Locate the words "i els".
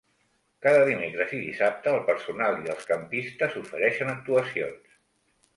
2.63-2.89